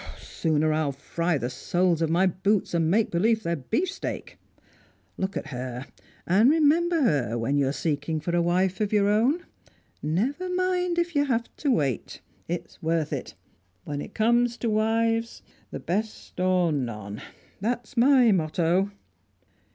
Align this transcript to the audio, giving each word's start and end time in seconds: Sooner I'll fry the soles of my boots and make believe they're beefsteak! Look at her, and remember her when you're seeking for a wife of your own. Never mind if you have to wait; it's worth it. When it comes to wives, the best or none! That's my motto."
Sooner 0.19 0.73
I'll 0.73 0.93
fry 0.93 1.37
the 1.37 1.47
soles 1.51 2.01
of 2.01 2.09
my 2.09 2.25
boots 2.25 2.73
and 2.73 2.89
make 2.89 3.11
believe 3.11 3.43
they're 3.43 3.55
beefsteak! 3.55 4.39
Look 5.15 5.37
at 5.37 5.49
her, 5.49 5.85
and 6.25 6.49
remember 6.49 7.03
her 7.03 7.37
when 7.37 7.55
you're 7.59 7.71
seeking 7.71 8.19
for 8.19 8.35
a 8.35 8.41
wife 8.41 8.81
of 8.81 8.91
your 8.91 9.09
own. 9.09 9.43
Never 10.01 10.49
mind 10.49 10.97
if 10.97 11.13
you 11.15 11.25
have 11.25 11.55
to 11.57 11.69
wait; 11.69 12.19
it's 12.47 12.81
worth 12.81 13.13
it. 13.13 13.35
When 13.83 14.01
it 14.01 14.15
comes 14.15 14.57
to 14.57 14.71
wives, 14.71 15.43
the 15.69 15.79
best 15.79 16.39
or 16.39 16.71
none! 16.71 17.21
That's 17.61 17.95
my 17.95 18.31
motto." 18.31 18.89